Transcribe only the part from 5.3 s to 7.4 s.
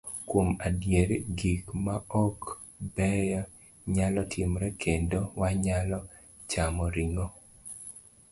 wanyalo chamo ring'o.